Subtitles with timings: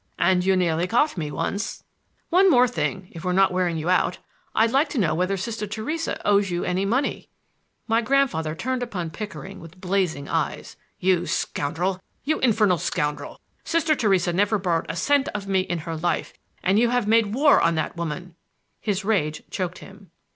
[0.17, 1.83] And you nearly caught me once!"
[2.31, 6.19] "One thing more, if we're not wearing you out—I'd like to know whether Sister Theresa
[6.27, 7.29] owes you any money."
[7.87, 10.75] My grandfather turned upon Pickering with blazing eyes.
[10.97, 15.95] "You scoundrel, you infernal scoundrel, Sister Theresa never borrowed a cent of me in her
[15.95, 16.33] life!
[16.63, 18.33] And you have made war on that woman—"
[18.79, 20.09] His rage choked him.